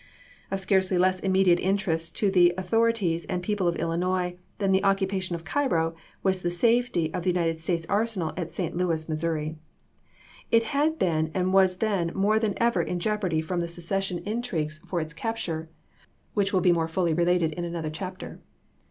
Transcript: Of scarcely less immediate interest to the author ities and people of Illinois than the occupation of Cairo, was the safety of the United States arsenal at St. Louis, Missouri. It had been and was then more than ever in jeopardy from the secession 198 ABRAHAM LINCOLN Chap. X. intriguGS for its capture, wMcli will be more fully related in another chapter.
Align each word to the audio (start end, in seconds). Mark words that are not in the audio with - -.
Of 0.49 0.59
scarcely 0.59 0.97
less 0.97 1.19
immediate 1.19 1.59
interest 1.59 2.17
to 2.17 2.31
the 2.31 2.55
author 2.57 2.79
ities 2.91 3.23
and 3.29 3.43
people 3.43 3.67
of 3.67 3.75
Illinois 3.75 4.35
than 4.57 4.71
the 4.71 4.83
occupation 4.83 5.35
of 5.35 5.43
Cairo, 5.45 5.93
was 6.23 6.41
the 6.41 6.49
safety 6.49 7.13
of 7.13 7.21
the 7.23 7.29
United 7.29 7.59
States 7.61 7.85
arsenal 7.87 8.33
at 8.35 8.49
St. 8.49 8.75
Louis, 8.75 9.07
Missouri. 9.07 9.57
It 10.49 10.63
had 10.63 10.97
been 10.97 11.29
and 11.35 11.53
was 11.53 11.77
then 11.77 12.09
more 12.15 12.39
than 12.39 12.55
ever 12.57 12.81
in 12.81 12.99
jeopardy 12.99 13.41
from 13.41 13.59
the 13.59 13.67
secession 13.67 14.15
198 14.17 14.23
ABRAHAM 14.23 14.27
LINCOLN 14.27 14.65
Chap. 14.65 14.65
X. 14.65 14.79
intriguGS 14.83 14.89
for 14.89 15.01
its 15.01 15.13
capture, 15.13 15.67
wMcli 16.35 16.51
will 16.51 16.61
be 16.61 16.73
more 16.73 16.87
fully 16.87 17.13
related 17.13 17.51
in 17.53 17.63
another 17.63 17.91
chapter. 17.91 18.39